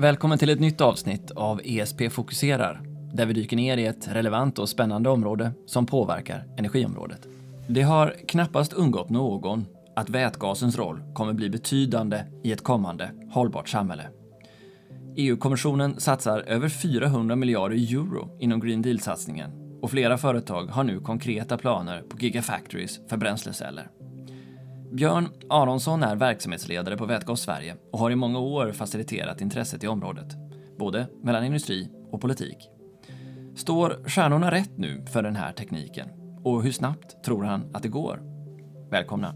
[0.00, 2.80] Välkommen till ett nytt avsnitt av ESP fokuserar,
[3.14, 7.26] där vi dyker ner i ett relevant och spännande område som påverkar energiområdet.
[7.68, 9.66] Det har knappast undgått någon
[9.96, 14.08] att vätgasens roll kommer bli betydande i ett kommande hållbart samhälle.
[15.16, 21.58] EU-kommissionen satsar över 400 miljarder euro inom Green Deal-satsningen och flera företag har nu konkreta
[21.58, 23.90] planer på gigafactories för bränsleceller.
[24.92, 29.88] Björn Aronsson är verksamhetsledare på Vätgas Sverige och har i många år faciliterat intresset i
[29.88, 30.26] området,
[30.78, 32.56] både mellan industri och politik.
[33.56, 36.08] Står stjärnorna rätt nu för den här tekniken?
[36.44, 38.20] Och hur snabbt tror han att det går?
[38.90, 39.34] Välkomna!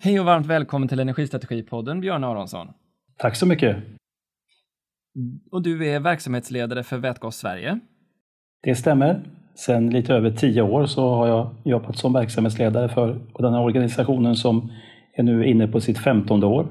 [0.00, 2.68] Hej och varmt välkommen till Energistrategipodden, Björn Aronsson.
[3.16, 3.76] Tack så mycket.
[5.50, 7.80] Och du är verksamhetsledare för Vätgas Sverige.
[8.62, 9.37] Det stämmer.
[9.58, 14.36] Sedan lite över tio år så har jag jobbat som verksamhetsledare för den här organisationen
[14.36, 14.72] som
[15.14, 16.66] är nu inne på sitt femtonde år.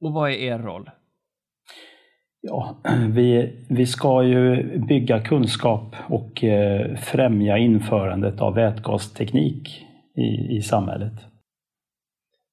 [0.00, 0.90] Och vad är er roll?
[2.40, 2.76] Ja,
[3.08, 9.86] vi, vi ska ju bygga kunskap och eh, främja införandet av vätgasteknik
[10.16, 11.12] i, i samhället.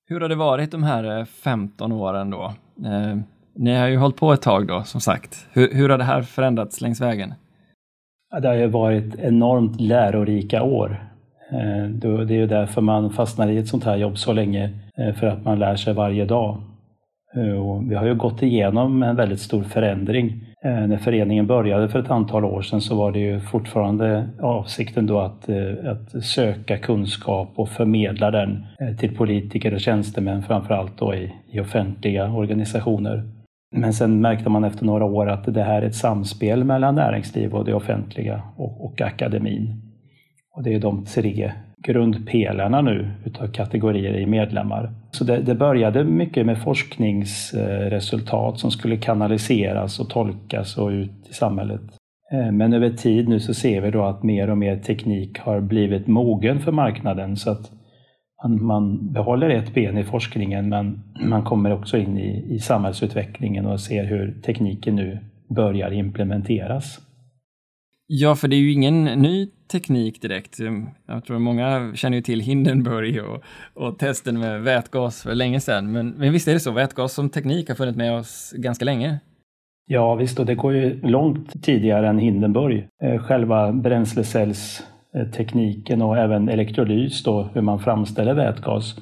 [0.06, 2.54] Hur har det varit de här 15 eh, åren då?
[2.86, 3.18] Eh,
[3.56, 5.48] ni har ju hållit på ett tag då, som sagt.
[5.52, 7.34] Hur, hur har det här förändrats längs vägen?
[8.32, 11.04] Det har ju varit enormt lärorika år.
[11.52, 15.14] Eh, det är ju därför man fastnar i ett sånt här jobb så länge, eh,
[15.14, 16.58] för att man lär sig varje dag.
[17.36, 20.44] Eh, och vi har ju gått igenom en väldigt stor förändring.
[20.64, 25.20] När föreningen började för ett antal år sedan så var det ju fortfarande avsikten då
[25.20, 25.50] att,
[25.86, 28.66] att söka kunskap och förmedla den
[29.00, 33.24] till politiker och tjänstemän, framförallt då i, i offentliga organisationer.
[33.72, 37.56] Men sen märkte man efter några år att det här är ett samspel mellan näringsliv
[37.56, 39.82] och det offentliga och, och akademin.
[40.56, 41.52] Och det är de tre
[41.84, 44.92] grundpelarna nu utav kategorier i medlemmar.
[45.12, 51.34] Så det, det, började mycket med forskningsresultat som skulle kanaliseras och tolkas och ut i
[51.34, 51.82] samhället.
[52.32, 55.62] Eh, men över tid nu så ser vi då att mer och mer teknik har
[55.62, 57.72] blivit mogen för marknaden så att
[58.44, 63.80] man, behåller ett ben i forskningen men man kommer också in i, i samhällsutvecklingen och
[63.80, 67.00] ser hur tekniken nu börjar implementeras.
[68.08, 70.58] Ja, för det är ju ingen ny teknik direkt.
[71.08, 73.44] Jag tror många känner ju till Hindenburg och,
[73.74, 75.92] och testen med vätgas för länge sedan.
[75.92, 79.20] Men, men visst är det så, vätgas som teknik har funnits med oss ganska länge?
[79.90, 82.88] Ja visst, och det går ju långt tidigare än Hindenburg.
[83.04, 84.84] Eh, själva bränslecells
[85.26, 88.96] tekniken och även elektrolys, då, hur man framställer vätgas,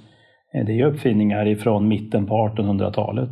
[0.53, 3.29] eh, det är uppfinningar ifrån mitten på 1800-talet.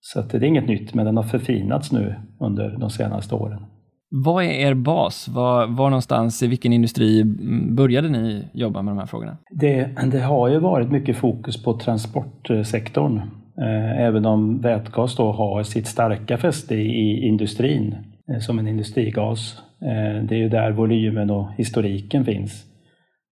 [0.00, 3.62] Så det är inget nytt, men den har förfinats nu under de senaste åren.
[4.10, 5.28] Vad är er bas?
[5.28, 7.24] Var, var någonstans i vilken industri
[7.70, 9.36] började ni jobba med de här frågorna?
[9.50, 13.16] Det, det har ju varit mycket fokus på transportsektorn.
[13.58, 17.94] Eh, även om vätgas då har sitt starka fäste i industrin
[18.40, 22.64] som en industrigas Eh, Eh, det är ju där volymen och historiken finns.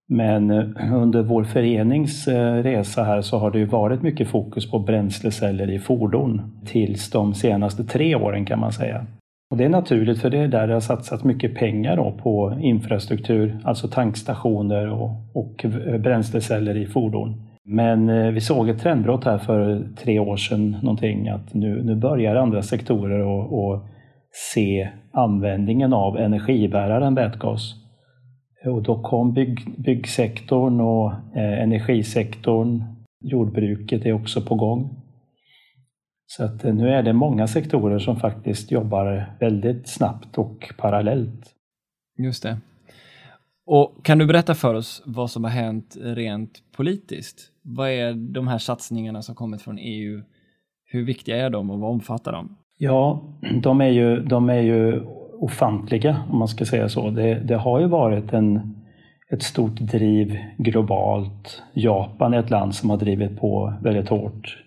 [0.07, 4.71] Men eh, under vår förenings eh, resa här så har det ju varit mycket fokus
[4.71, 9.05] på bränsleceller i fordon tills de senaste tre åren kan man säga.
[9.51, 13.59] Och det är naturligt för det är där det har satsats mycket pengar på infrastruktur,
[13.63, 15.65] alltså tankstationer och, och
[15.99, 17.41] bränsleceller i fordon.
[17.65, 22.35] Men vi såg ett trendbrott här för tre år sedan någonting att nu, nu börjar
[22.35, 23.85] andra sektorer och, och
[24.31, 27.75] se användningen av energibäraren vätgas.
[28.65, 32.83] Och då kom bygg, byggsektorn och eh, energisektorn,
[33.21, 34.89] jordbruket är också på gång.
[36.25, 41.53] Så att eh, nu är det många sektorer som faktiskt jobbar väldigt snabbt och parallellt.
[42.17, 42.57] Just det.
[43.65, 47.51] Och Kan du berätta för oss vad som har hänt rent politiskt?
[47.61, 50.23] Vad är de här satsningarna som kommit från EU?
[50.85, 52.57] Hur viktiga är de och vad omfattar de?
[52.81, 53.21] Ja,
[53.61, 55.01] de är ju, de är ju
[55.39, 57.09] ofantliga om man ska säga så.
[57.09, 58.75] Det, det har ju varit en,
[59.31, 61.63] ett stort driv globalt.
[61.73, 64.57] Japan är ett land som har drivit på väldigt hårt.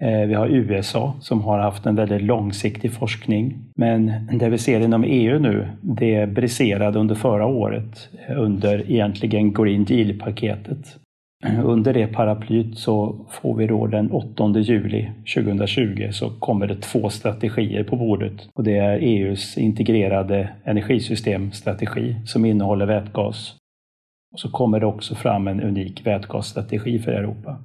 [0.00, 3.58] Eh, vi har USA som har haft en väldigt långsiktig forskning.
[3.76, 9.52] Men det vi ser inom EU nu, det briserade under förra året eh, under egentligen
[9.52, 10.98] Green Deal-paketet.
[11.64, 17.10] Under det paraplyt så får vi då den 8 juli 2020 så kommer det två
[17.10, 23.56] strategier på bordet och det är EUs integrerade energisystemstrategi som innehåller vätgas.
[24.32, 27.58] Och så kommer det också fram en unik vätgasstrategi för Europa.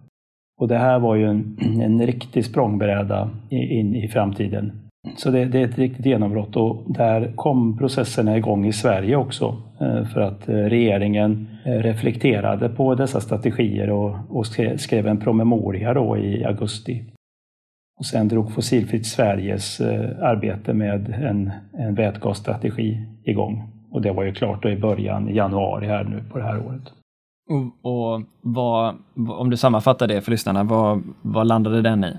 [0.60, 4.89] Och det här var ju en, en riktig språngbräda in i framtiden.
[5.16, 9.58] Så det, det, är ett riktigt genombrott och där kom processerna igång i Sverige också
[9.82, 14.46] eh, för att eh, regeringen eh, reflekterade på dessa strategier och, och
[14.78, 17.04] skrev en promemoria då i augusti.
[18.00, 19.82] Och sen drog Fossilfritt Sveriges
[20.22, 23.70] arbete med en, en vätgasstrategi igång.
[23.92, 26.66] Och det var ju klart då i början, i januari här nu på det här
[26.68, 26.84] året.
[27.50, 28.96] Och, och vad,
[29.40, 32.18] om du sammanfattar det för lyssnarna, vad, vad landade den i?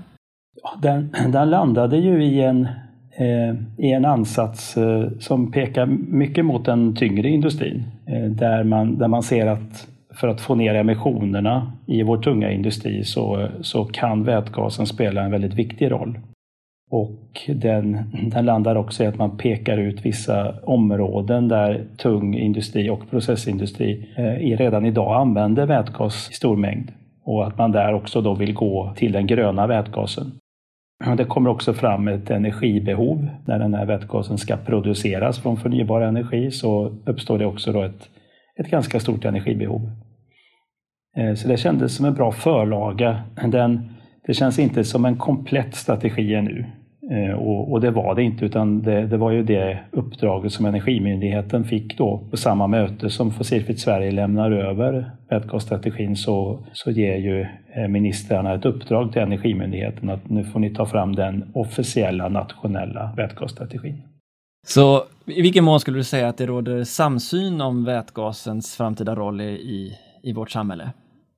[0.81, 2.67] Den, den landade ju i en,
[3.15, 7.83] eh, i en ansats eh, som pekar mycket mot den tyngre industrin.
[8.05, 12.51] Eh, där, man, där man ser att för att få ner emissionerna i vår tunga
[12.51, 16.19] industri så, så kan vätgasen spela en väldigt viktig roll.
[16.91, 17.97] Och den,
[18.31, 24.09] den landar också i att man pekar ut vissa områden där tung industri och processindustri
[24.15, 26.91] eh, redan idag använder vätgas i stor mängd.
[27.23, 30.31] Och att man där också då vill gå till den gröna vätgasen.
[31.17, 33.27] Det kommer också fram ett energibehov.
[33.45, 38.09] När den här vätgasen ska produceras från förnybar energi så uppstår det också då ett,
[38.59, 39.91] ett ganska stort energibehov.
[41.17, 43.21] Eh, så det kändes som en bra förlaga.
[43.47, 43.89] Den,
[44.27, 46.65] det känns inte som en komplett strategi ännu.
[47.09, 50.65] Eh, och, och, det var det inte, utan det, det, var ju det uppdraget som
[50.65, 57.17] Energimyndigheten fick då på samma möte som Fossilfritt Sverige lämnar över vätgasstrategin så, så ger
[57.17, 57.41] ju
[57.73, 63.13] eh, ministrarna ett uppdrag till Energimyndigheten att nu får ni ta fram den officiella nationella
[63.17, 64.01] vätgasstrategin.
[64.67, 69.41] Så i vilken mån skulle du säga att det råder samsyn om vätgasens framtida roll
[69.41, 70.89] i, i vårt samhälle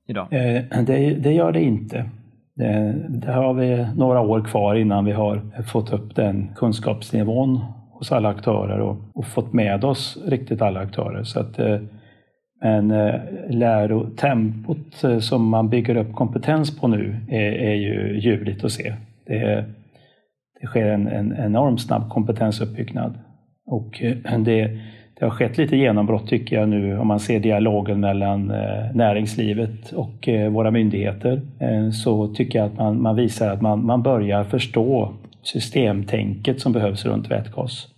[0.08, 0.26] idag?
[0.30, 2.10] Eh, det, det gör det inte.
[2.60, 7.60] Eh, Där har vi några år kvar innan vi har fått upp den kunskapsnivån
[7.92, 11.22] hos alla aktörer och, och fått med oss riktigt alla aktörer.
[11.24, 11.80] Så att, eh,
[12.62, 13.20] men eh,
[13.50, 18.94] lärotempot som man bygger upp kompetens på nu är, är ju ljuvligt att se.
[19.26, 19.64] Det,
[20.60, 23.18] det sker en, en enormt snabb kompetensuppbyggnad.
[23.66, 24.02] Och
[24.38, 24.78] det,
[25.18, 29.92] det har skett lite genombrott tycker jag nu om man ser dialogen mellan eh, näringslivet
[29.92, 31.40] och eh, våra myndigheter.
[31.58, 35.12] Eh, så tycker jag att man, man visar att man, man börjar förstå
[35.42, 37.88] systemtänket som behövs runt vätgas.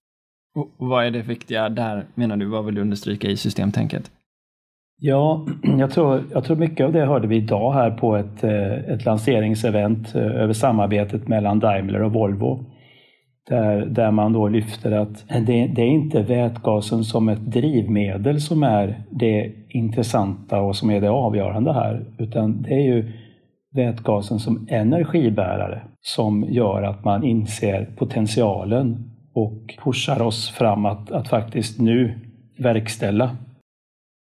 [0.55, 2.47] Och vad är det viktiga där menar du?
[2.47, 4.11] Vad vill du understryka i systemtänket?
[5.01, 5.47] Ja,
[5.79, 10.15] jag tror, jag tror mycket av det hörde vi idag här på ett, ett lanseringsevent
[10.15, 12.65] över samarbetet mellan Daimler och Volvo.
[13.49, 18.63] Där, där man då lyfter att det, det, är inte vätgasen som ett drivmedel som
[18.63, 23.13] är det intressanta och som är det avgörande här, utan det är ju
[23.75, 31.29] vätgasen som energibärare som gör att man inser potentialen och pushar oss fram att, att
[31.29, 32.19] faktiskt nu
[32.59, 33.37] verkställa.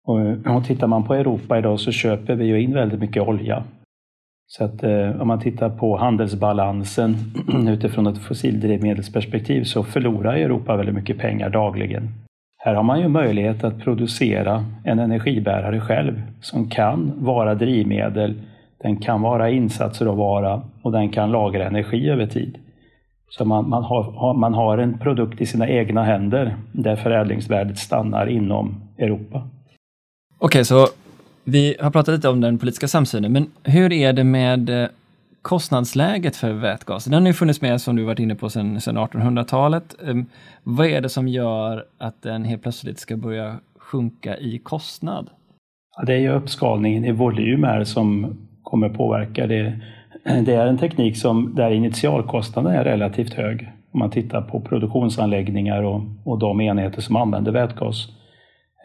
[0.08, 3.64] Och, och tittar man på Europa idag så köper vi ju in väldigt mycket olja
[4.48, 7.16] så att eh, om man tittar på handelsbalansen
[7.68, 12.10] utifrån ett fossildrivmedelsperspektiv så förlorar Europa väldigt mycket pengar dagligen.
[12.58, 18.42] Här har man ju möjlighet att producera en energibärare själv som kan vara drivmedel,
[18.78, 22.58] den kan vara insatsråvara och den kan lagra energi över tid.
[23.30, 28.28] Så man, man, har, man har en produkt i sina egna händer där förädlingsvärdet stannar
[28.28, 29.48] inom Europa.
[30.38, 30.88] Okej, okay, så
[31.46, 34.90] vi har pratat lite om den politiska samsynen, men hur är det med eh,
[35.42, 37.06] kostnadsläget för vätgas?
[37.06, 39.96] Den har ju funnits med, som du varit inne på, sedan 1800-talet.
[40.08, 40.26] Ehm,
[40.64, 45.30] vad är det som gör att den helt plötsligt ska börja sjunka i kostnad?
[45.98, 49.80] Ja, det är ju uppskalningen i volym här som kommer påverka det.
[50.24, 55.84] Det är en teknik som, där initialkostnaden är relativt hög om man tittar på produktionsanläggningar
[55.84, 58.08] och, och de enheter som använder vätgas.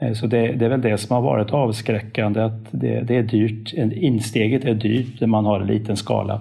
[0.00, 3.22] Eh, så det, det, är väl det som har varit avskräckande, att det, det är
[3.22, 3.72] dyrt.
[3.92, 6.40] Insteget är dyrt när man har en liten skala.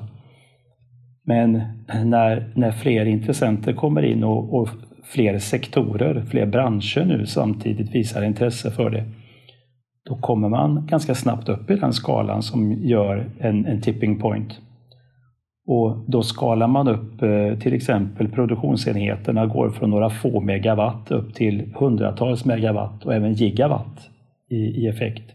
[1.26, 1.62] Men
[2.04, 4.70] när, när fler intressenter kommer in och, och
[5.04, 9.06] fler sektorer, fler branscher nu samtidigt visar intresse för det,
[10.10, 14.60] då kommer man ganska snabbt upp i den skalan som gör en, en tipping point.
[15.72, 21.36] Och då skalar man upp eh, till exempel produktionsenheterna går från några få megawatt upp
[21.36, 24.10] till hundratals megawatt och även gigawatt
[24.50, 25.32] i, i effekt.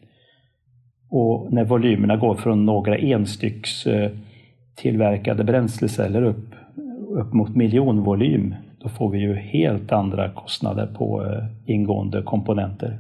[1.11, 4.11] Och när volymerna går från några enstycks eh,
[4.75, 6.55] tillverkade bränsleceller upp,
[7.09, 12.99] upp mot miljonvolym, då får vi ju helt andra kostnader på eh, ingående komponenter.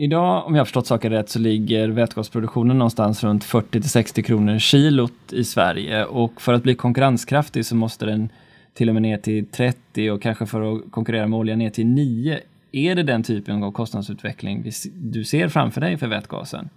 [0.00, 4.22] Idag, om jag har förstått saker rätt, så ligger vätgasproduktionen någonstans runt 40 till 60
[4.22, 8.28] kronor kilot i Sverige och för att bli konkurrenskraftig så måste den
[8.74, 11.86] till och med ner till 30 och kanske för att konkurrera med olja ner till
[11.86, 12.38] 9.
[12.72, 16.68] Är det den typen av kostnadsutveckling du ser framför dig för vätgasen?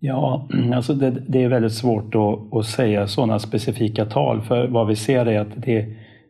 [0.00, 4.86] Ja, alltså det, det är väldigt svårt att, att säga sådana specifika tal för vad
[4.86, 5.86] vi ser är att det,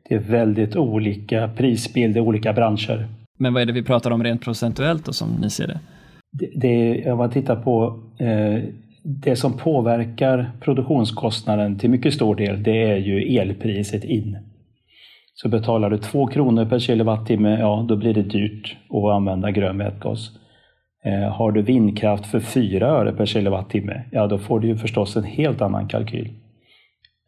[0.08, 3.08] det är väldigt olika prisbild i olika branscher.
[3.38, 5.80] Men vad är det vi pratar om rent procentuellt då som ni ser det?
[6.38, 8.62] Det, det, om man tittar på eh,
[9.02, 14.38] det som påverkar produktionskostnaden till mycket stor del, det är ju elpriset in.
[15.34, 19.78] Så betalar du 2 kronor per kilowattimme, ja då blir det dyrt att använda grön
[19.78, 20.30] vätgas.
[21.04, 25.16] Eh, har du vindkraft för 4 öre per kilowattimme, ja då får du ju förstås
[25.16, 26.30] en helt annan kalkyl.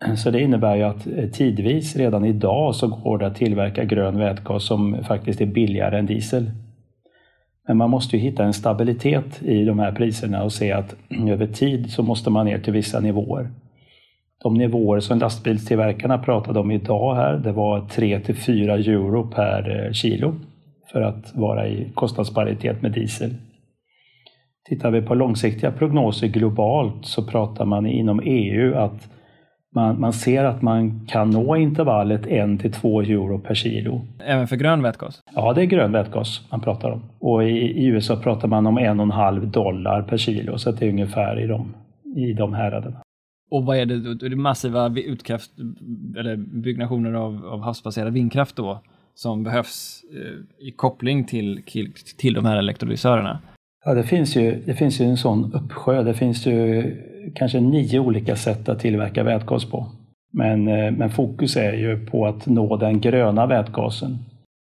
[0.16, 4.18] Så det innebär ju att eh, tidvis, redan idag, så går det att tillverka grön
[4.18, 6.50] vätgas som faktiskt är billigare än diesel.
[7.66, 10.94] Men man måste ju hitta en stabilitet i de här priserna och se att
[11.28, 13.50] över tid så måste man ner till vissa nivåer.
[14.42, 19.87] De nivåer som lastbilstillverkarna pratade om idag här, det var 3 till 4 euro per
[19.87, 20.35] eh, kilo
[20.92, 23.35] för att vara i kostnadsparitet med diesel.
[24.68, 29.08] Tittar vi på långsiktiga prognoser globalt så pratar man inom EU att
[29.76, 34.00] man, man ser att man kan nå intervallet 1 till 2 euro per kilo.
[34.18, 35.21] Även för grön vätgas?
[35.35, 37.02] Ja, det är grön vätgas man pratar om.
[37.18, 41.40] Och i, i USA pratar man om 1,5 dollar per kilo, så det är ungefär
[41.40, 41.75] i de,
[42.16, 42.97] i de häraderna.
[43.50, 45.50] Och vad är det, är det massiva utkraft,
[46.18, 48.80] eller byggnationer av, av havsbaserad vindkraft då
[49.14, 53.38] som behövs eh, i koppling till, till, till de här elektrolysörerna?
[53.85, 56.02] Ja, det finns, ju, det finns ju en sån uppsjö.
[56.02, 56.83] Det finns ju
[57.35, 59.87] kanske nio olika sätt att tillverka vätgas på.
[60.33, 64.18] Men, eh, men fokus är ju på att nå den gröna vätgasen.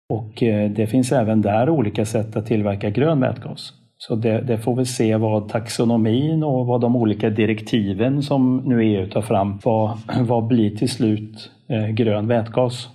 [0.10, 3.74] Och eh, det finns även där olika sätt att tillverka grön vätgas.
[3.98, 8.84] Så det, det, får vi se vad taxonomin och vad de olika direktiven som nu
[8.84, 12.90] EU tar fram, vad, vad blir till slut eh, grön vätgas?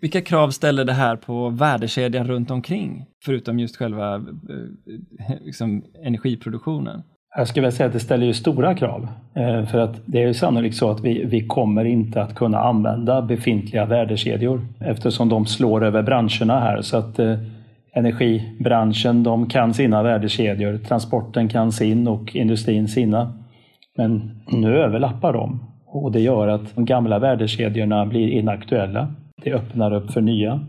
[0.00, 5.84] Vilka krav ställer det här på värdekedjan runt omkring, förutom just själva eh, eh liksom,
[6.02, 7.02] energiproduktionen?
[7.38, 9.08] Jag skulle vilja säga att det ställer ju stora krav.
[9.34, 12.58] Eh, för att det är ju sannolikt så att vi, vi kommer inte att kunna
[12.58, 16.82] använda befintliga värdekedjor eftersom de slår över branscherna här.
[16.82, 17.38] Så att eh,
[17.92, 23.32] energibranschen de kan sina värdekedjor, transporten kan sin och industrin sina.
[23.96, 29.08] Men nu överlappar de och det gör att de gamla värdekedjorna blir inaktuella.
[29.42, 30.60] Det öppnar upp för nya.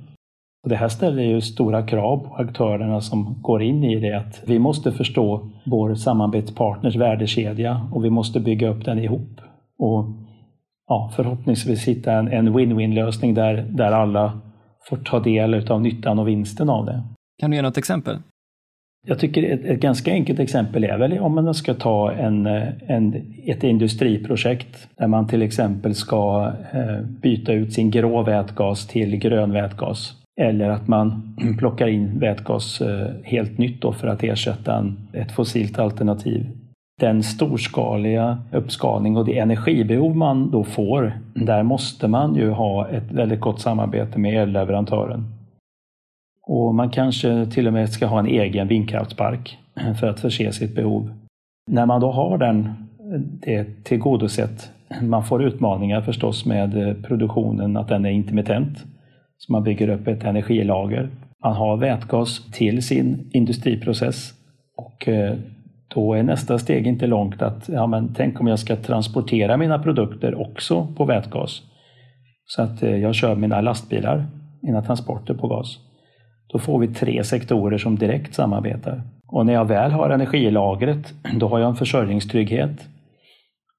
[0.68, 4.18] Och det här ställer ju stora krav på aktörerna som går in i det.
[4.18, 9.42] Att vi måste förstå vår samarbetspartners värdekedja och vi måste bygga upp den ihop.
[9.80, 10.06] Och
[10.88, 14.40] ja, förhoppningsvis hitta en win-win lösning där, där alla
[14.90, 17.04] får ta del av nyttan och vinsten av det.
[17.40, 18.18] Kan du ge något exempel?
[19.08, 22.46] Jag tycker ett, ett, ganska enkelt exempel är väl om man ska ta en,
[22.88, 29.18] en, ett industriprojekt där man till exempel ska eh, byta ut sin grå vätgas till
[29.18, 30.18] grön vätgas.
[30.42, 35.80] Eller att man plockar in vätgas eh, helt nytt för att ersätta en, ett fossilt
[35.80, 36.46] alternativ.
[37.02, 43.12] Den storskaliga uppskalning och det energibehov man då får, där måste man ju ha ett
[43.12, 45.24] väldigt gott samarbete med elleverantören.
[46.44, 49.58] Och man kanske till och med ska ha en egen vindkraftspark
[50.00, 51.12] för att förse sitt behov.
[51.72, 52.74] När man då har den,
[53.20, 58.86] det tillgodosett, man får utmaningar förstås med eh, produktionen, att den är intermittent.
[59.38, 61.10] Så man bygger upp ett energilager.
[61.44, 64.34] Man har vätgas till sin industriprocess
[64.78, 65.36] och eh,
[65.96, 69.80] då är nästa steg inte långt att ja, men tänk om jag ska transportera mina
[69.80, 71.62] produkter också på vätgas.
[72.46, 74.26] Så att eh, jag kör mina lastbilar,
[74.62, 75.80] mina transporter på gas.
[76.48, 79.02] Då får vi tre sektorer som direkt samarbetar.
[79.28, 82.88] Och när jag väl har energilagret, då har jag en försörjningstrygghet.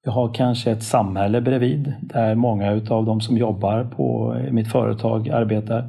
[0.09, 5.29] Jag har kanske ett samhälle bredvid där många av de som jobbar på mitt företag
[5.29, 5.88] arbetar.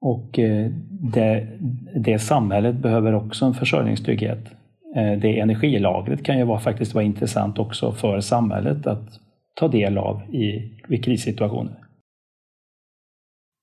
[0.00, 0.70] Och eh,
[1.12, 1.48] det,
[1.94, 4.38] det samhället behöver också en försörjningstrygghet.
[4.96, 9.08] Eh, det energilagret kan ju vara, faktiskt vara intressant också för samhället att
[9.54, 11.81] ta del av i, i krissituationer.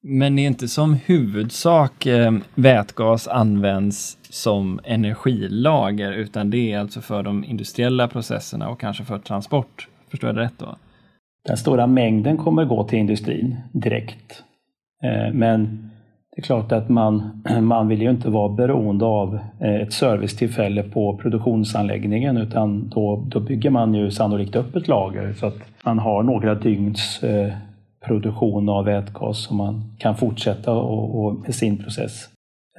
[0.01, 7.01] Men det är inte som huvudsak eh, vätgas används som energilager, utan det är alltså
[7.01, 9.87] för de industriella processerna och kanske för transport.
[10.09, 10.75] Förstår jag det rätt då?
[11.47, 14.43] Den stora mängden kommer gå till industrin direkt.
[15.03, 15.89] Eh, men
[16.35, 20.83] det är klart att man, man vill ju inte vara beroende av eh, ett servicetillfälle
[20.83, 25.99] på produktionsanläggningen utan då, då bygger man ju sannolikt upp ett lager så att man
[25.99, 27.53] har några dygns eh,
[28.05, 32.29] produktion av vätgas som man kan fortsätta och, och med sin process.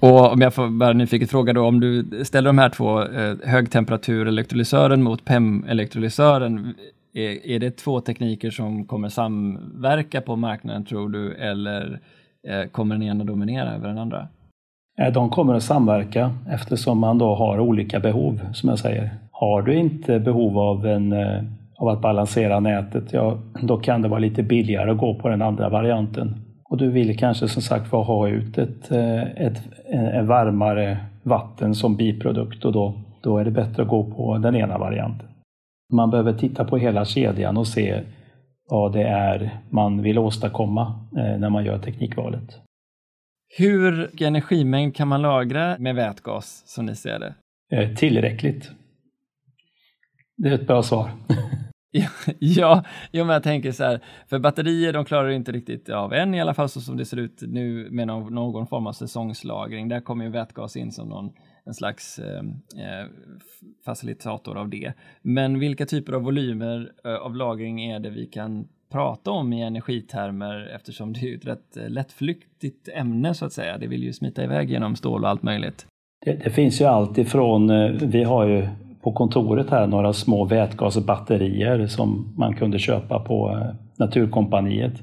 [0.00, 3.36] Och om jag får bara nyfiket fråga då, om du ställer de här två eh,
[3.44, 6.74] högtemperaturelektrolysören mot PEM-elektrolysören,
[7.14, 12.00] är, är det två tekniker som kommer samverka på marknaden tror du, eller
[12.48, 14.28] eh, kommer den ena dominera över den andra?
[14.98, 19.10] Eh, de kommer att samverka eftersom man då har olika behov, som jag säger.
[19.30, 21.42] Har du inte behov av, en, eh,
[21.78, 25.42] av att balansera nätet, ja, då kan det vara lite billigare att gå på den
[25.42, 26.34] andra varianten.
[26.64, 31.96] Och du vill kanske som sagt ha ut ett, eh, ett, ett varmare vatten som
[31.96, 35.28] biprodukt och då, då är det bättre att gå på den ena varianten.
[35.92, 38.00] Man behöver titta på hela kedjan och se
[38.70, 42.60] vad det är man vill åstadkomma när man gör teknikvalet.
[43.58, 47.34] Hur mycket energimängd kan man lagra med vätgas som ni ser det?
[47.72, 48.70] Eh, tillräckligt.
[50.36, 51.10] Det är ett bra svar.
[52.38, 56.34] ja, ja, men jag tänker så här, för batterier de klarar inte riktigt av än
[56.34, 59.88] i alla fall så som det ser ut nu med någon, någon form av säsongslagring.
[59.88, 61.32] Där kommer ju vätgas in som någon
[61.64, 63.06] en slags eh, eh
[63.84, 64.92] facilitator av det.
[65.22, 69.62] Men vilka typer av volymer eh, av lagring är det vi kan prata om i
[69.62, 73.78] energitermer eftersom det är ett rätt eh, lättflyktigt ämne så att säga.
[73.78, 75.86] Det vill ju smita iväg genom stål och allt möjligt.
[76.24, 78.68] Det, det finns ju allt ifrån, eh, vi har ju
[79.02, 85.02] på kontoret här några små vätgasbatterier som man kunde köpa på eh, Naturkompaniet.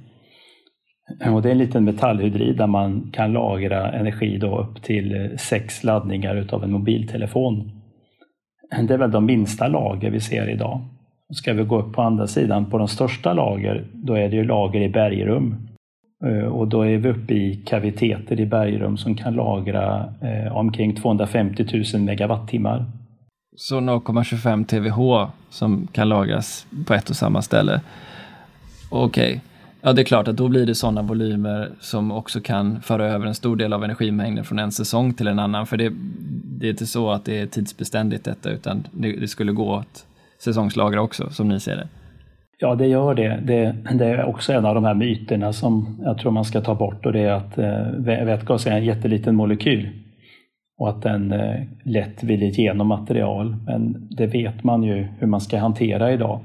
[1.33, 5.83] Och det är en liten metallhydrid där man kan lagra energi då upp till sex
[5.83, 7.71] laddningar utav en mobiltelefon.
[8.87, 10.81] Det är väl de minsta lager vi ser idag.
[11.33, 14.43] Ska vi gå upp på andra sidan på de största lager, då är det ju
[14.43, 15.55] lager i bergrum.
[16.25, 20.95] Eh, och då är vi uppe i kaviteter i bergrum som kan lagra eh, omkring
[20.95, 22.85] 250 000 megawattimmar.
[23.55, 27.81] Så 0,25 TWh som kan lagras på ett och samma ställe.
[28.89, 29.27] Okej.
[29.27, 29.39] Okay.
[29.81, 33.25] Ja, det är klart att då blir det sådana volymer som också kan föra över
[33.25, 35.67] en stor del av energimängden från en säsong till en annan.
[35.67, 35.93] För det,
[36.59, 40.05] det är inte så att det är tidsbeständigt detta, utan det, det skulle gå att
[40.43, 41.87] säsongslagra också, som ni ser det?
[42.59, 43.39] Ja, det gör det.
[43.43, 43.75] det.
[43.93, 44.05] det.
[44.05, 47.13] är också en av de här myterna som jag tror man ska ta bort och
[47.13, 49.89] det är att eh, vätgas är en jätteliten molekyl
[50.77, 53.55] och att den eh, lätt vill igenom material.
[53.65, 56.39] Men det vet man ju hur man ska hantera idag.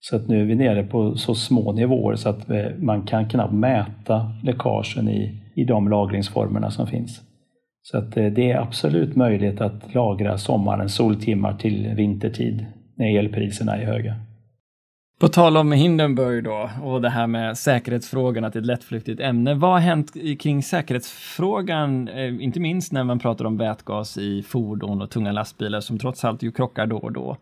[0.00, 3.28] Så att nu är vi nere på så små nivåer så att eh, man kan
[3.28, 7.20] knappt mäta läckagen i, i de lagringsformerna som finns.
[7.82, 13.76] Så att eh, det är absolut möjligt att lagra sommarens soltimmar till vintertid när elpriserna
[13.76, 14.14] är höga.
[15.20, 19.20] På tal om Hindenburg då och det här med säkerhetsfrågan, att det är ett lättflyktigt
[19.20, 19.54] ämne.
[19.54, 25.02] Vad har hänt kring säkerhetsfrågan, eh, inte minst när man pratar om vätgas i fordon
[25.02, 27.36] och tunga lastbilar som trots allt ju krockar då och då.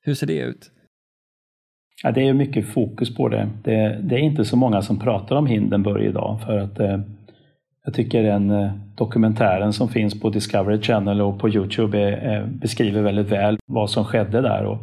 [0.00, 0.70] Hur ser det ut?
[2.02, 3.48] Ja, det är mycket fokus på det.
[3.64, 3.98] det.
[4.02, 4.14] det.
[4.14, 7.00] är inte så många som pratar om Hindenburg idag för att eh,
[7.84, 12.46] jag tycker den eh, dokumentären som finns på Discovery Channel och på Youtube är, eh,
[12.46, 14.64] beskriver väldigt väl vad som skedde där.
[14.64, 14.78] Och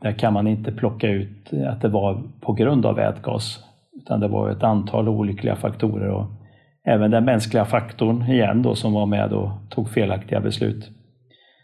[0.00, 3.60] där kan man inte plocka ut att det var på grund av vätgas,
[3.96, 6.08] utan det var ett antal olyckliga faktorer.
[6.08, 6.26] Och
[6.84, 10.90] även den mänskliga faktorn igen då som var med och tog felaktiga beslut.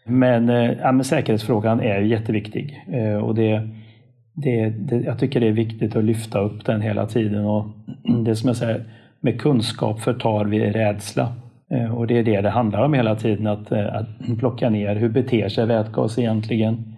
[0.05, 2.85] Men, eh, ja, men säkerhetsfrågan är jätteviktig
[3.23, 3.69] och det,
[4.33, 7.45] det, det, jag tycker det är viktigt att lyfta upp den hela tiden.
[7.45, 7.65] Och
[8.25, 8.85] det som jag säger,
[9.21, 11.33] med kunskap förtar vi rädsla.
[11.71, 14.95] Eh, och det är det det handlar om hela tiden, att, eh, att plocka ner
[14.95, 16.95] hur beter sig vätgas egentligen.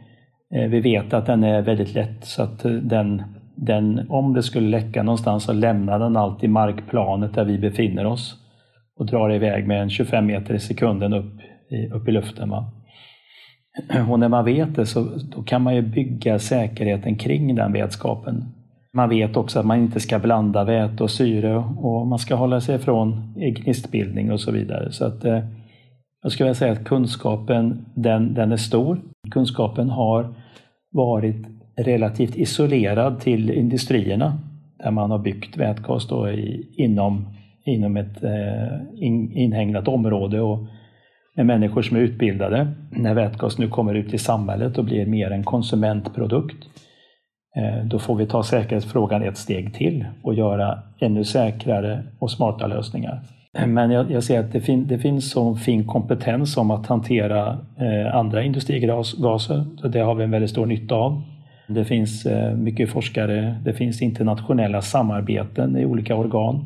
[0.56, 3.24] Eh, vi vet att den är väldigt lätt så att den,
[3.56, 8.36] den, om det skulle läcka någonstans så lämnar den alltid markplanet där vi befinner oss
[9.00, 12.50] och drar iväg med en 25 meter i sekunden upp i, upp i luften.
[12.50, 12.72] Va?
[14.10, 15.04] Och när man vet det så
[15.36, 18.61] då kan man ju bygga säkerheten kring den vetskapen.
[18.94, 22.62] Man vet också att man inte ska blanda väte och syre och man ska hålla
[22.62, 24.92] sig ifrån gnistbildning och så vidare.
[24.92, 25.40] Så att, eh,
[26.24, 29.02] Jag skulle vilja säga att kunskapen den, den är stor.
[29.32, 30.34] Kunskapen har
[30.92, 31.46] varit
[31.78, 34.38] relativt isolerad till industrierna
[34.84, 37.28] där man har byggt vätgas då i, inom,
[37.66, 40.60] inom ett eh, in, inhägnat område och
[41.36, 42.68] med människor som är utbildade.
[42.92, 46.68] När vätgas nu kommer ut i samhället och blir mer en konsumentprodukt
[47.56, 52.68] Eh, då får vi ta säkerhetsfrågan ett steg till och göra ännu säkrare och smarta
[52.68, 53.22] lösningar.
[53.68, 57.58] Men jag, jag ser att det, fin, det, finns så fin kompetens om att hantera
[57.80, 59.88] eh, andra industrigaser.
[59.90, 61.22] Det har vi en väldigt stor nytta av.
[61.68, 66.66] Det finns eh, mycket forskare, det finns internationella samarbeten i olika organ.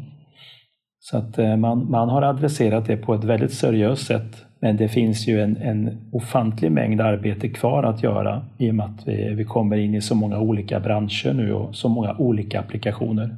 [0.99, 4.44] Så att eh, man, man har adresserat det på ett väldigt seriöst sätt.
[4.59, 8.85] Men det finns ju en, en ofantlig mängd arbete kvar att göra i och med
[8.85, 12.59] att vi, vi kommer in i så många olika branscher nu och så många olika
[12.59, 13.35] applikationer.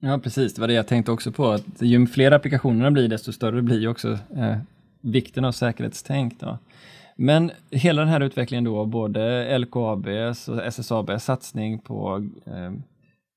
[0.00, 0.54] Ja, precis.
[0.54, 1.46] Det var det jag tänkte också på.
[1.46, 4.56] Att ju fler applikationerna blir, desto större blir också eh,
[5.02, 6.40] vikten av säkerhetstänk.
[6.40, 6.58] Då.
[7.16, 12.72] Men hela den här utvecklingen då, både LKABs och SSABs satsning på eh,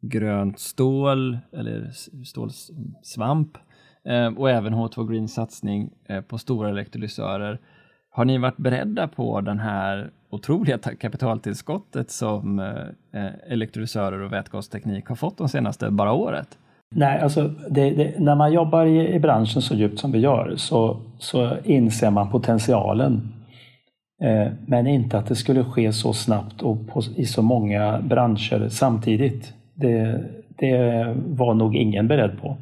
[0.01, 1.91] grönt stål eller
[2.25, 3.61] stålsvamp eh,
[4.07, 7.59] Eh, och även H2 Green satsning eh, på stora elektrolysörer.
[8.12, 15.15] Har ni varit beredda på den här otroliga kapitaltillskottet som eh, elektrolysörer och vätgasteknik har
[15.15, 16.57] fått de senaste bara året?
[16.95, 20.53] Nej, alltså det, det, när man jobbar i, i, branschen så djupt som vi gör
[20.55, 23.33] så, så inser man potentialen.
[24.23, 28.69] Eh, men inte att det skulle ske så snabbt och på, i så många branscher
[28.69, 29.53] samtidigt.
[29.73, 30.23] Det,
[30.57, 32.57] det var nog ingen beredd på.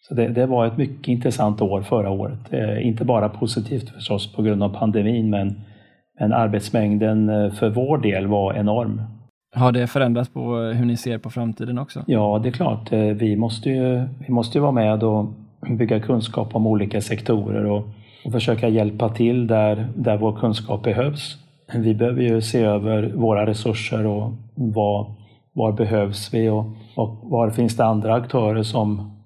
[0.00, 2.38] Så det, det, var ett mycket intressant år förra året.
[2.50, 5.60] Eh, inte bara positivt förstås på grund av pandemin men,
[6.20, 9.02] men arbetsmängden eh, för vår del var enorm.
[9.54, 12.04] Har det förändrats på hur ni ser på framtiden också?
[12.06, 12.92] Ja, det är klart.
[12.92, 15.26] Eh, vi måste ju, vi måste ju vara med och
[15.78, 17.88] bygga kunskap om olika sektorer och,
[18.24, 21.36] och försöka hjälpa till där, där vår kunskap behövs.
[21.74, 25.06] Vi behöver ju se över våra resurser och vad,
[25.52, 29.17] var behövs vi och, och var finns det andra aktörer som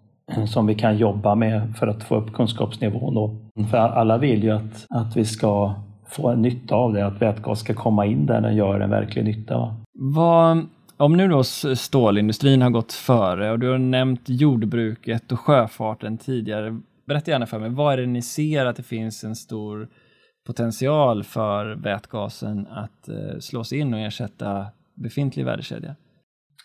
[0.46, 3.14] som vi kan jobba med för att få upp kunskapsnivån.
[3.14, 3.36] Då.
[3.70, 5.74] För alla vill ju att, att vi ska
[6.06, 9.24] få en nytta av det, att vätgas ska komma in där den gör en verklig
[9.24, 9.76] nytta.
[9.92, 16.18] Vad, om nu då stålindustrin har gått före och du har nämnt jordbruket och sjöfarten
[16.18, 16.80] tidigare.
[17.06, 19.88] Berätta gärna för mig, vad är det ni ser att det finns en stor
[20.46, 25.94] potential för vätgasen att eh, slås in och ersätta befintlig värdekedja?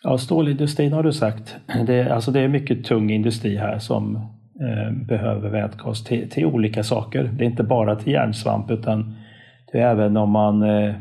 [0.09, 1.57] Ja, stålindustrin har du sagt.
[1.87, 4.15] Det, alltså det är mycket tung industri här som
[4.61, 7.23] eh, behöver vätgas till, till, olika saker.
[7.23, 9.15] Det är inte bara till järnsvamp utan
[9.71, 10.95] det är även om man eh,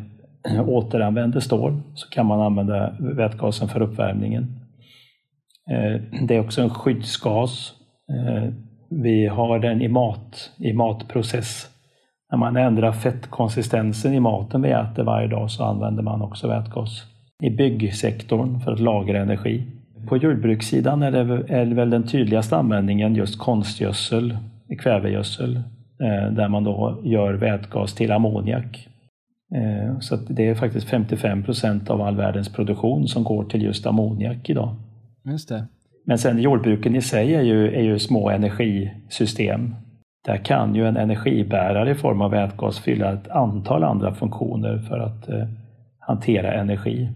[0.66, 4.42] återanvänder stål så kan man använda vätgasen för uppvärmningen.
[5.70, 7.72] Eh, det är också en skyddsgas.
[8.10, 8.48] Eh,
[8.90, 11.66] vi har den i mat, i matprocess.
[12.30, 17.15] När man ändrar fettkonsistensen i maten vi äter varje dag så använder man också vätgas
[17.42, 19.62] i byggsektorn för att lagra energi.
[20.08, 24.36] På jordbrukssidan är det, är väl den tydligaste användningen just konstgödsel,
[24.78, 25.56] kvävegödsel,
[26.00, 28.88] eh, där man då gör vätgas till ammoniak.
[29.54, 33.86] Eh, så det är faktiskt 55 procent av all världens produktion som går till just
[33.86, 34.74] ammoniak idag.
[35.24, 35.66] Just det.
[36.04, 39.74] Men sen jordbruken i sig är ju, är ju små energisystem.
[40.26, 44.98] Där kan ju en energibärare i form av vätgas fylla ett antal andra funktioner för
[44.98, 45.46] att eh,
[45.98, 47.08] hantera energi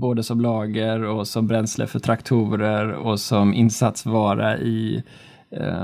[0.00, 5.02] både som lager och som bränsle för traktorer och som insatsvara i
[5.50, 5.82] eh,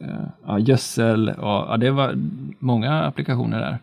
[0.00, 1.28] eh, ja, gödsel.
[1.28, 2.14] Och, ja, det var
[2.58, 3.78] många applikationer där.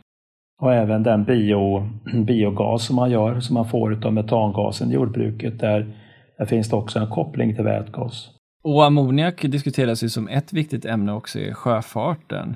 [0.62, 1.90] Och även den bio,
[2.26, 5.94] biogas som man gör, som man får av metangasen i jordbruket, där,
[6.38, 8.30] där finns det också en koppling till vätgas.
[8.64, 12.56] Och ammoniak diskuteras ju som ett viktigt ämne också i sjöfarten.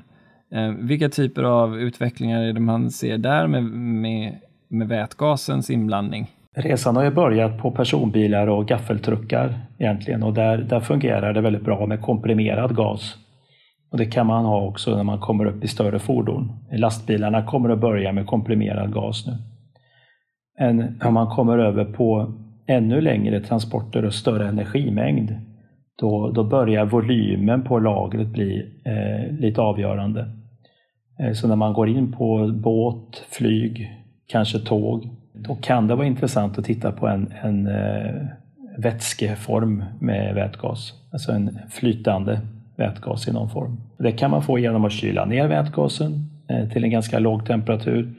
[0.52, 6.30] Eh, vilka typer av utvecklingar är det man ser där med, med, med vätgasens inblandning?
[6.60, 11.64] Resan har ju börjat på personbilar och gaffeltruckar egentligen och där, där fungerar det väldigt
[11.64, 13.16] bra med komprimerad gas.
[13.90, 16.52] Och Det kan man ha också när man kommer upp i större fordon.
[16.72, 19.32] Lastbilarna kommer att börja med komprimerad gas nu.
[20.58, 22.32] Men om man kommer över på
[22.66, 25.34] ännu längre transporter och större energimängd,
[25.98, 30.28] då, då börjar volymen på lagret bli eh, lite avgörande.
[31.20, 33.92] Eh, så när man går in på båt, flyg,
[34.26, 38.14] kanske tåg, då kan det vara intressant att titta på en, en eh,
[38.78, 42.40] vätskeform med vätgas, alltså en flytande
[42.76, 43.76] vätgas i någon form.
[43.98, 48.14] Det kan man få genom att kyla ner vätgasen eh, till en ganska låg temperatur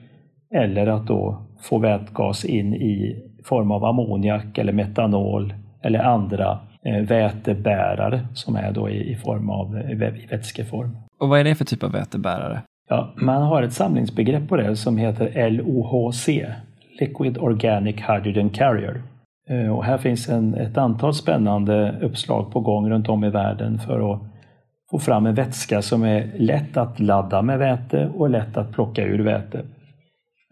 [0.55, 7.01] eller att då få vätgas in i form av ammoniak eller metanol eller andra eh,
[7.01, 9.73] vätebärare som är då i, form av
[10.29, 10.97] vätskeform.
[11.19, 12.62] Och vad är det för typ av vätebärare?
[12.89, 16.29] Ja, man har ett samlingsbegrepp på det som heter LOHC,
[17.00, 19.02] Liquid Organic Hydrogen Carrier.
[19.50, 23.80] Eh, och här finns en, ett antal spännande uppslag på gång runt om i världen
[23.80, 24.22] för att
[24.92, 29.04] få fram en vätska som är lätt att ladda med väte och lätt att plocka
[29.04, 29.66] ur väte.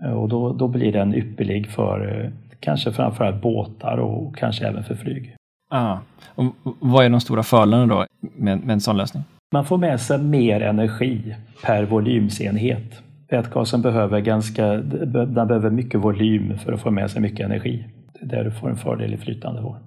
[0.05, 4.83] Eh, och då, då blir den ypperlig för eh, kanske framförallt båtar och kanske även
[4.83, 5.35] för flyg.
[5.69, 5.97] Ah.
[6.35, 6.45] Och
[6.79, 9.23] vad är de stora fördelarna då med, med en sån lösning?
[9.51, 13.01] Man får med sig mer energi per volymsenhet.
[13.29, 17.85] Vätgasen behöver, ganska, den behöver mycket volym för att få med sig mycket energi.
[18.13, 19.83] Det är där du får en fördel i flytande form.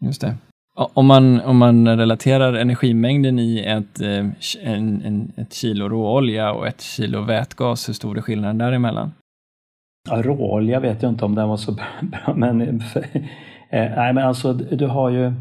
[0.00, 0.34] Just det.
[0.94, 4.26] Om man, om man relaterar energimängden i ett, eh,
[4.62, 9.12] en, en, ett kilo råolja och ett kilo vätgas, hur stor är skillnaden däremellan?
[10.10, 11.86] Ja, råolja vet jag inte om den var så bra,
[12.36, 12.70] men, eh,
[13.70, 15.32] nej, men alltså du har ju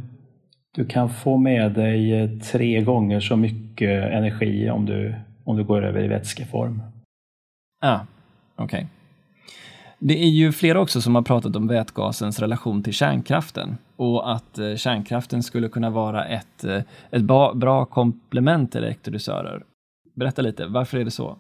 [0.76, 5.86] du kan få med dig tre gånger så mycket energi om du, om du går
[5.86, 6.82] över i vätskeform.
[7.82, 8.06] Ja, ah,
[8.56, 8.66] okej.
[8.66, 8.86] Okay.
[10.00, 14.60] Det är ju flera också som har pratat om vätgasens relation till kärnkraften och att
[14.60, 19.64] eh, kärnkraften skulle kunna vara ett, eh, ett bra komplement till elektrolysörer.
[20.16, 21.38] Berätta lite, varför är det så?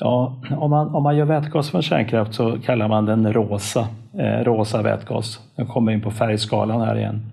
[0.00, 3.88] Ja, om man, om man gör vätgas från kärnkraft så kallar man den rosa,
[4.18, 5.40] eh, rosa vätgas.
[5.56, 7.30] Den kommer in på färgskalan här igen.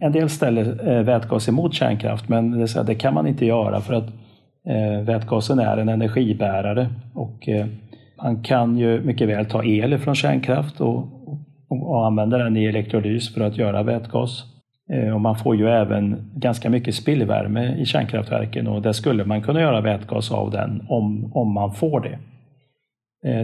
[0.00, 3.94] En del ställer eh, vätgas emot kärnkraft men det, det kan man inte göra för
[3.94, 4.06] att
[4.68, 7.66] Eh, vätgasen är en energibärare och eh,
[8.22, 10.98] man kan ju mycket väl ta el från kärnkraft och,
[11.68, 14.44] och, och använda den i elektrolys för att göra vätgas.
[14.92, 19.42] Eh, och man får ju även ganska mycket spillvärme i kärnkraftverken och där skulle man
[19.42, 22.18] kunna göra vätgas av den om, om man får det.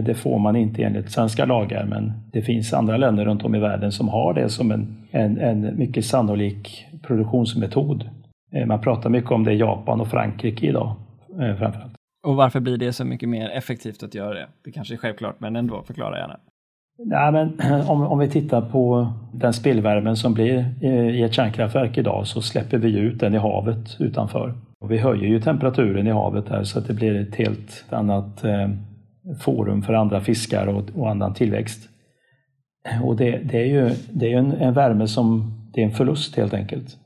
[0.02, 3.58] Det får man inte enligt svenska lagar, men det finns andra länder runt om i
[3.58, 8.10] världen som har det som en, en, en mycket sannolik produktionsmetod.
[8.66, 10.96] Man pratar mycket om det i Japan och Frankrike idag,
[11.40, 11.94] eh, framförallt.
[12.26, 14.48] Och varför blir det så mycket mer effektivt att göra det?
[14.64, 16.40] Det kanske är självklart, men ändå, förklara gärna.
[17.10, 22.26] Ja, men om, om vi tittar på den spillvärmen som blir i ett kärnkraftverk idag
[22.26, 24.54] så släpper vi ut den i havet utanför.
[24.80, 28.44] Och vi höjer ju temperaturen i havet här så att det blir ett helt annat
[29.40, 31.88] forum för andra fiskar och, och annan tillväxt.
[33.02, 36.36] Och det, det är ju det är en, en, värme som, det är en förlust
[36.36, 36.96] helt enkelt.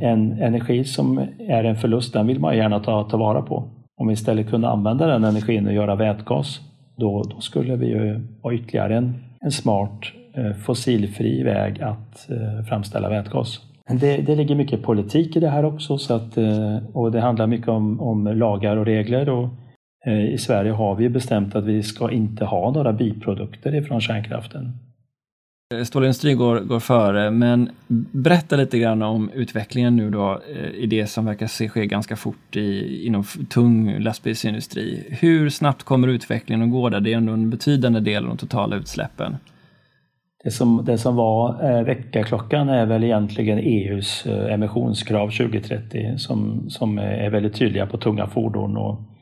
[0.00, 3.64] En energi som är en förlust, den vill man gärna ta, ta vara på.
[3.96, 6.60] Om vi istället kunde använda den energin och göra vätgas,
[6.96, 10.00] då, då skulle vi ju ha ytterligare en, en smart
[10.34, 13.60] eh, fossilfri väg att eh, framställa vätgas.
[14.00, 17.46] Det, det ligger mycket politik i det här också så att, eh, och det handlar
[17.46, 19.48] mycket om, om lagar och regler och
[20.06, 24.72] Eh, I Sverige har vi bestämt att vi ska inte ha några biprodukter ifrån kärnkraften.
[25.72, 27.70] Eh, Stålindustrin går, går före, men
[28.12, 32.56] berätta lite grann om utvecklingen nu då eh, i det som verkar ske ganska fort
[32.56, 35.04] i, inom tung lastbilsindustri.
[35.08, 37.00] Hur snabbt kommer utvecklingen att gå där?
[37.00, 39.36] Det är ändå en betydande del av de totala utsläppen.
[40.44, 46.70] Det som, det som var eh, väckarklockan är väl egentligen EUs eh, emissionskrav 2030 som,
[46.70, 49.13] som är väldigt tydliga på tunga fordon och Eh,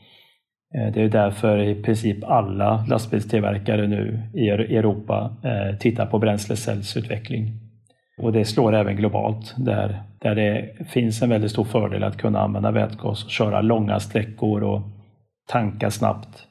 [0.74, 7.52] Eh, det är därför i princip alla lastbilstillverkare nu i Europa eh, tittar på bränslecellsutveckling.
[8.18, 12.40] Och det slår även globalt där, där det finns en väldigt stor fördel att kunna
[12.40, 14.80] använda vätgas och köra långa sträckor och
[15.48, 16.46] tanka snabbt.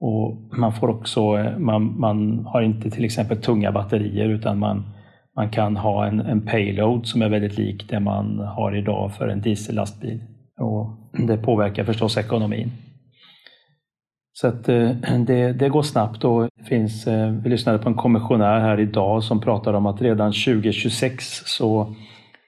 [0.00, 4.84] Och man, får också, eh, man, man har inte till exempel tunga batterier utan man,
[5.36, 9.28] man kan ha en, en payload som är väldigt lik det man har idag för
[9.28, 10.20] en diesellastbil.
[10.58, 10.90] Och
[11.26, 12.70] det påverkar förstås ekonomin.
[14.36, 14.90] Så att eh,
[15.26, 19.40] det, det går snabbt och finns, eh, vi lyssnade på en kommissionär här idag som
[19.40, 21.94] pratar om att redan 2026 så,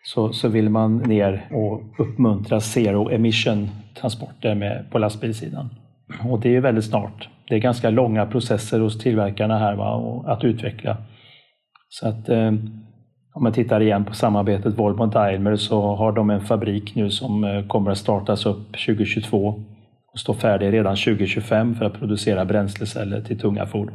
[0.03, 3.69] så, så vill man ner och uppmuntra zero emission
[4.01, 5.69] transporter med, på lastbilssidan.
[6.31, 7.29] Och det är väldigt snart.
[7.49, 10.97] Det är ganska långa processer hos tillverkarna här va, och att utveckla.
[11.89, 12.53] Så att eh,
[13.35, 17.91] om man tittar igen på samarbetet Volvo-Daimler så har de en fabrik nu som kommer
[17.91, 19.65] att startas upp 2022
[20.17, 23.95] och stå färdig redan 2025 för att producera bränsleceller till tunga fordon.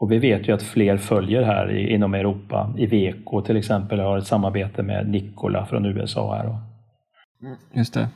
[0.00, 2.74] Och vi vet ju att fler följer här inom Europa.
[2.78, 6.34] Iveco till exempel har ett samarbete med Nikola från USA.
[6.34, 6.58] Här.
[7.72, 8.08] Just det.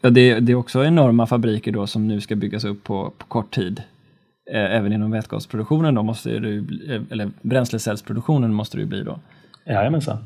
[0.00, 3.26] Ja, det, det, är också enorma fabriker då som nu ska byggas upp på, på
[3.26, 3.82] kort tid.
[4.52, 6.48] Även inom vätgasproduktionen då måste det,
[7.10, 9.18] eller bränslecellsproduktionen måste det ju bli då.
[9.66, 10.18] Jajamensan.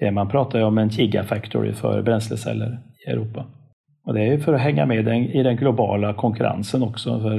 [0.00, 3.46] Det, man pratar ju om en gigafactory för bränsleceller i Europa.
[4.06, 7.20] Och det är för att hänga med i den globala konkurrensen också.
[7.20, 7.36] För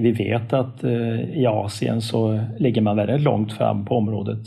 [0.00, 4.38] vi vet att eh, i Asien så ligger man väldigt långt fram på området.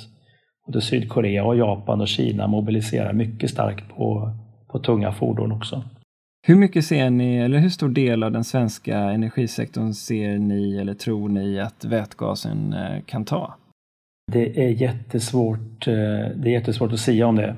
[0.66, 4.32] Både Sydkorea, och Japan och Kina mobiliserar mycket starkt på,
[4.72, 5.84] på tunga fordon också.
[6.48, 10.94] Hur mycket ser ni, eller hur stor del av den svenska energisektorn ser ni eller
[10.94, 13.54] tror ni att vätgasen eh, kan ta?
[14.32, 15.94] Det är jättesvårt, eh,
[16.36, 17.56] det är jättesvårt att säga om det.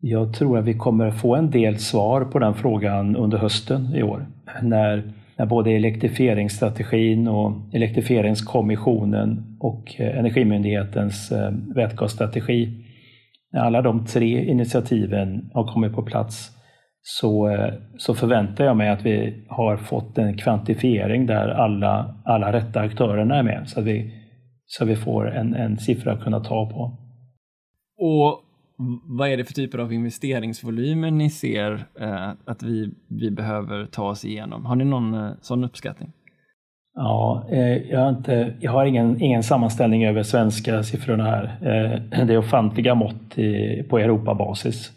[0.00, 4.02] Jag tror att vi kommer få en del svar på den frågan under hösten i
[4.02, 4.26] år.
[4.62, 12.84] När, när både elektrifieringsstrategin och elektrifieringskommissionen och eh, Energimyndighetens eh, vätgasstrategi,
[13.52, 16.50] när alla de tre initiativen har kommit på plats
[17.02, 22.52] så, eh, så förväntar jag mig att vi har fått en kvantifiering där alla, alla
[22.52, 24.12] rätta aktörerna är med så att vi,
[24.66, 26.98] så vi får en, en siffra att kunna ta på.
[28.00, 28.44] Och
[29.02, 34.10] vad är det för typer av investeringsvolymer ni ser eh, att vi, vi behöver ta
[34.10, 34.66] oss igenom?
[34.66, 36.12] Har ni någon eh, sån uppskattning?
[36.94, 41.44] Ja, eh, jag har, inte, jag har ingen, ingen sammanställning över svenska siffrorna här.
[41.44, 44.92] Eh, det är ofantliga mått i, på Europabasis.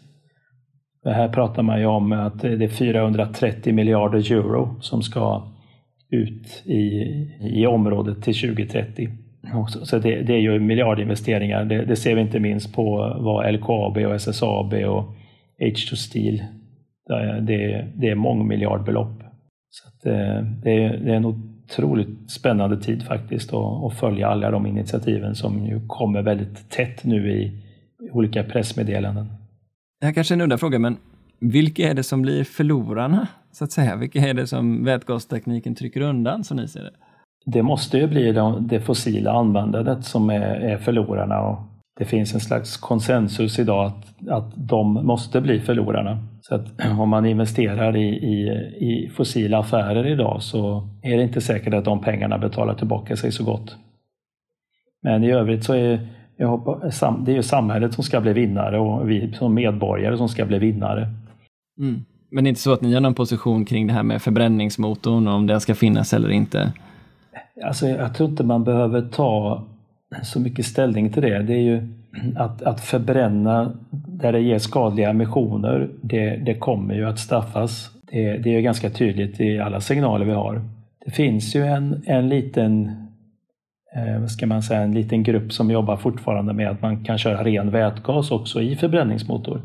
[1.04, 5.42] Här pratar man ju om att det är 430 miljarder euro som ska
[6.10, 6.80] ut i,
[7.40, 9.08] i området till 2030.
[9.84, 11.64] Så det, det är ju miljardinvesteringar.
[11.64, 15.14] Det, det, ser vi inte minst på vad LKAB och SSAB och
[15.60, 16.42] H2 Steel,
[17.40, 19.22] det, det är mångmiljardbelopp.
[19.70, 24.50] Så att eh, det, det är en otroligt spännande tid faktiskt att, att följa alla
[24.50, 27.62] de initiativen som ju kommer väldigt tätt nu i
[28.12, 29.26] olika pressmeddelanden.
[30.00, 30.96] Det här kanske är en udda fråga, men
[31.40, 33.96] vilka är det som blir förlorarna, så att säga?
[33.96, 36.92] Vilka är det som vätgastekniken trycker undan, som ni ser det?
[37.44, 41.58] Det måste ju bli det fossila användandet som är, är förlorarna och
[41.98, 46.18] det finns en slags konsensus idag att, att de måste bli förlorarna.
[46.40, 46.66] Så att
[46.98, 51.84] om man investerar i, i, i fossila affärer idag så är det inte säkert att
[51.84, 53.76] de pengarna betalar tillbaka sig så gott.
[55.02, 58.78] Men i övrigt så är jag hoppas, det är ju samhället som ska bli vinnare
[58.78, 61.08] och vi som medborgare som ska bli vinnare.
[61.78, 62.04] Mm.
[62.30, 65.28] Men det är inte så att ni har någon position kring det här med förbränningsmotorn,
[65.28, 66.72] om den ska finnas eller inte?
[67.64, 69.64] Alltså, jag tror inte man behöver ta
[70.22, 71.42] så mycket ställning till det.
[71.42, 71.88] Det är ju
[72.36, 77.90] att, att förbränna där det ger skadliga emissioner, det, det kommer ju att straffas.
[78.10, 80.62] Det, det är ju ganska tydligt i alla signaler vi har.
[81.04, 82.86] Det finns ju en, en liten
[83.96, 87.18] eh, vad ska man säga, en liten grupp som jobbar fortfarande med att man kan
[87.18, 89.62] köra ren vätgas också i förbränningsmotor.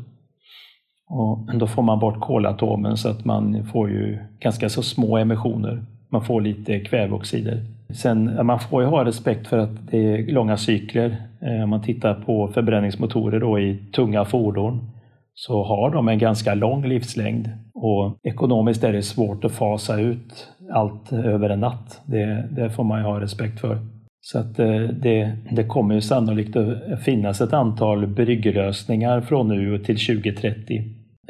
[1.10, 5.82] Och då får man bort kolatomen så att man får ju ganska så små emissioner.
[6.08, 7.62] Man får lite kväveoxider.
[7.94, 11.16] Sen, man får ju ha respekt för att det är långa cykler.
[11.40, 14.90] Eh, om man tittar på förbränningsmotorer då i tunga fordon
[15.34, 20.48] så har de en ganska lång livslängd och ekonomiskt är det svårt att fasa ut
[20.72, 22.00] allt över en natt.
[22.06, 23.78] Det, det får man ju ha respekt för.
[24.20, 29.78] Så att eh, det, det kommer ju sannolikt att finnas ett antal brygglösningar från nu
[29.78, 30.84] till 2030.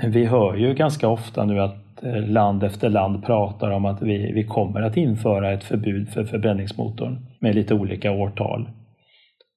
[0.06, 4.32] Vi hör ju ganska ofta nu att eh, land efter land pratar om att vi,
[4.32, 8.68] vi kommer att införa ett förbud för förbränningsmotorn med lite olika årtal.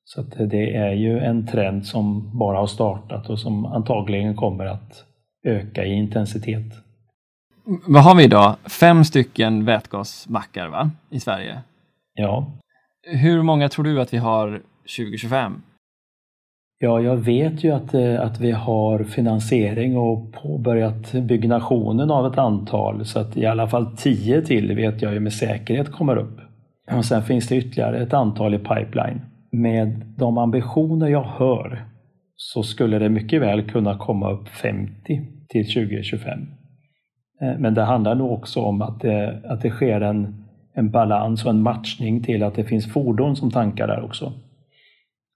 [0.04, 5.06] Så det är ju en trend som bara har startat och som antagligen kommer att
[5.45, 6.73] öka i intensitet.
[7.88, 8.56] Vad har vi idag?
[8.65, 10.91] Fem stycken vätgasmackar va?
[11.10, 11.62] i Sverige?
[12.13, 12.45] Ja.
[13.04, 14.62] Hur många tror du att vi har
[14.97, 15.62] 2025?
[16.84, 22.38] Ja, jag vet ju att, eh, att vi har finansiering och påbörjat byggnationen av ett
[22.38, 26.39] antal så att i alla fall tio till vet jag ju med säkerhet kommer upp.
[26.91, 29.22] Och sen finns det ytterligare ett antal i pipeline.
[29.52, 31.86] Med de ambitioner jag hör
[32.36, 36.39] så skulle det mycket väl kunna komma upp 50 till 2025.
[37.41, 41.46] Eh, men det handlar nog också om att det, att det sker en, en balans
[41.46, 44.34] och en matchning till att det finns fordon som tankar där också.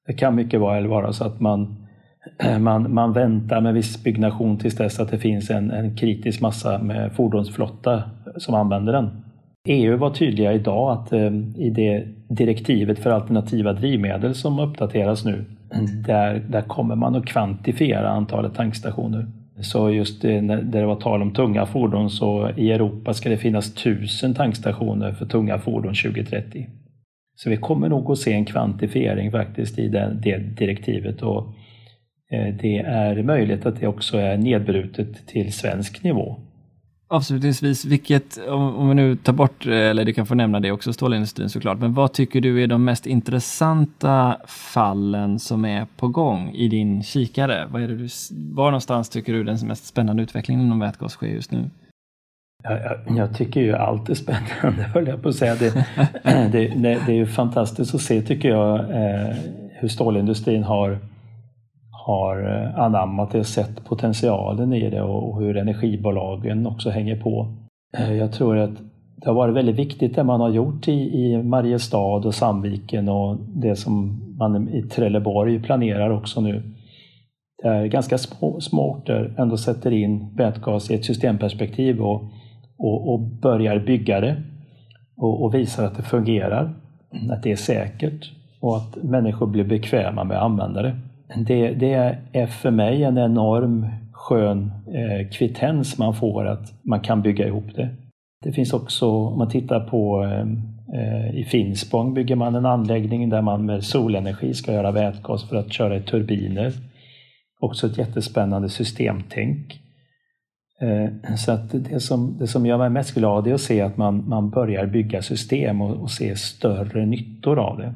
[0.08, 1.76] Det kan mycket väl vara så att man,
[2.60, 6.78] man, man väntar med viss byggnation tills dess att det finns en, en kritisk massa
[6.78, 8.04] med fordonsflotta
[8.38, 9.10] som använder den.
[9.68, 15.46] EU var tydliga idag att eh, i det direktivet för alternativa drivmedel som uppdateras nu,
[16.06, 19.26] där, där kommer man att kvantifiera antalet tankstationer.
[19.62, 23.38] Så just det, när det var tal om tunga fordon så i Europa ska det
[23.38, 26.68] finnas tusen tankstationer för tunga fordon 2030.
[27.36, 31.48] Så vi kommer nog att se en kvantifiering faktiskt i det, det direktivet och
[32.32, 36.40] eh, det är möjligt att det också är nedbrutet till svensk nivå.
[37.08, 40.94] Avslutningsvis, vilket, om vi nu tar bort, eh, eller du kan få nämna det också,
[40.94, 46.52] stålindustrin såklart, men vad tycker du är de mest intressanta fallen som är på gång
[46.54, 47.68] i din kikare?
[47.72, 51.28] Vad är det du, var någonstans tycker du den mest spännande utvecklingen inom vätgas sker
[51.28, 51.70] just nu?
[52.64, 55.56] Jag, jag, jag, tycker ju allt är spännande, höll jag på att säga.
[55.56, 55.86] Det,
[56.52, 59.36] det, det, det är ju fantastiskt att se, tycker jag, eh,
[59.72, 61.00] hur stålindustrin har,
[62.06, 67.56] har eh, anammat det och sett potentialen i det och hur energibolagen också hänger på.
[67.98, 68.72] Eh, jag tror att
[69.16, 73.38] det har varit väldigt viktigt det man har gjort i, i Mariestad och Sandviken och
[73.40, 76.64] det som man i Trelleborg planerar också nu.
[77.64, 82.24] Där ganska små, små orter ändå sätter in vätgas i ett systemperspektiv och,
[82.78, 84.36] och, och börjar bygga det
[85.18, 86.74] och, och visar att det fungerar,
[87.32, 90.96] att det är säkert och att människor blir bekväma med att använda det.
[91.36, 97.22] Det, det är för mig en enorm skön eh, kvittens man får att man kan
[97.22, 97.90] bygga ihop det.
[98.44, 100.48] Det finns också, om man tittar på eh,
[101.00, 105.56] eh i Finspång bygger man en anläggning där man med solenergi ska göra vätgas för
[105.56, 106.74] att köra i turbiner.
[107.60, 109.85] Också ett jättespännande systemtänk.
[110.82, 113.98] Eh, så att det som, det som gör mig mest glad är att se att
[113.98, 117.94] man, man börjar bygga system och, och se större nyttor av det.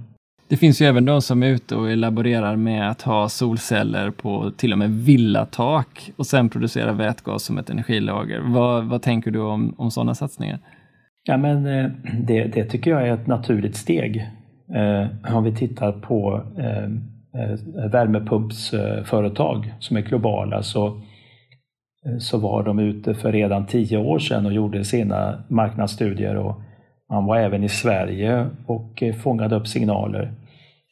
[0.50, 4.52] Det finns ju även de som är ute och laborerar med att ha solceller på
[4.58, 8.42] till och med villatak och sen producera vätgas som ett energilager.
[8.46, 10.60] Vad, vad tänker du om, om sådana satsningar?
[11.24, 14.30] Ja, men eh, det, det, tycker jag är ett naturligt steg.
[14.76, 16.90] Eh, om vi tittar på eh,
[17.92, 21.02] värmepumpsföretag som är globala så,
[22.10, 26.62] Eh, så var de ute för redan tio år sedan och gjorde sina marknadsstudier och
[27.10, 30.34] man var även i Sverige och eh, fångade upp signaler.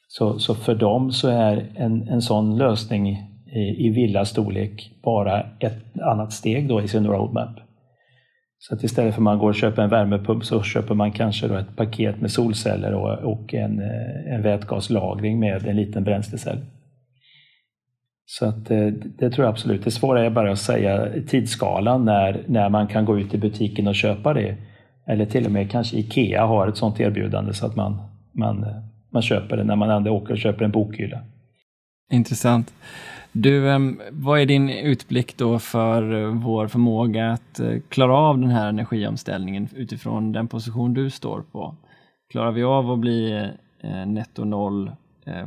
[0.07, 3.09] Så, så för dem så är en, en sån lösning
[3.55, 7.59] i, i villastorlek bara ett annat steg då i sin roadmap.
[8.59, 11.47] Så att istället för att man går och köper en värmepump så köper man kanske
[11.47, 16.57] då ett paket med solceller och, och en, eh, en vätgaslagring med en liten bränslecell.
[18.29, 19.83] Så att eh, det tror jag absolut.
[19.83, 23.87] Det svåra är bara att säga tidsskalan när, när man kan gå ut i butiken
[23.87, 24.55] och köpa det.
[25.05, 28.01] Eller till och med kanske IKEA har ett sådant erbjudande så att man,
[28.31, 28.69] man, eh,
[29.09, 31.19] man köper det när man ändå åker och köper en bokhylla.
[32.11, 32.73] Intressant.
[33.31, 38.49] Du, ehm, vad är din utblick då för eh, vår förmåga att klara av den
[38.49, 41.75] här energiomställningen utifrån den position du står på?
[42.31, 43.49] Klarar vi av att bli
[44.05, 44.91] netto noll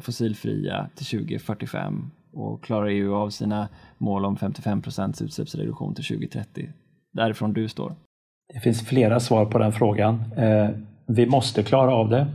[0.01, 3.68] fossilfria till 2045 och klarar EU av sina
[3.99, 6.68] mål om 55 procents utsläppsreduktion till 2030?
[7.12, 7.95] Därifrån du står.
[8.55, 10.24] Det finns flera svar på den frågan.
[10.37, 10.68] Eh,
[11.07, 12.26] vi måste klara av det.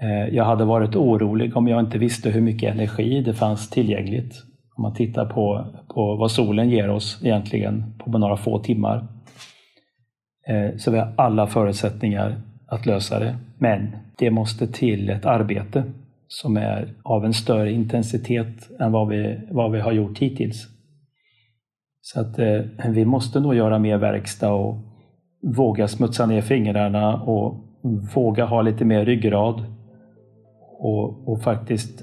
[0.00, 4.42] Eh, jag hade varit orolig om jag inte visste hur mycket energi det fanns tillgängligt.
[4.76, 9.06] Om man tittar på, på vad solen ger oss egentligen på några få timmar.
[10.46, 13.36] Eh, så vi har alla förutsättningar att lösa det.
[13.58, 15.84] Men det måste till ett arbete
[16.32, 20.66] som är av en större intensitet än vad vi, vad vi har gjort hittills.
[22.00, 24.76] Så att eh, vi måste nog göra mer verkstad och
[25.42, 27.54] våga smutsa ner fingrarna och
[28.14, 29.64] våga ha lite mer ryggrad.
[30.78, 32.02] Och, och faktiskt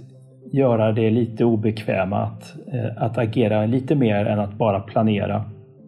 [0.52, 5.44] göra det lite obekväma att, eh, att agera lite mer än att bara planera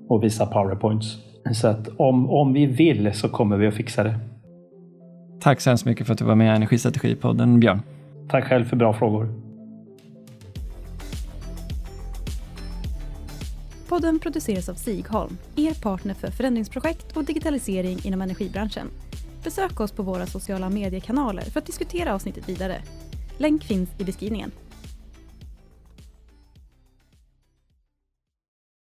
[0.08, 1.18] och visa powerpoints.
[1.54, 4.20] Så att om, om vi vill så kommer vi att fixa det.
[5.42, 7.82] Tack så hemskt mycket för att du var med i Energistrategipodden, Björn.
[8.32, 9.34] Tack själv för bra frågor.
[13.88, 18.88] Podden produceras av Sigholm, er partner för förändringsprojekt och digitalisering inom energibranschen.
[19.44, 22.82] Besök oss på våra sociala mediekanaler för att diskutera avsnittet vidare.
[23.38, 24.52] Länk finns i beskrivningen.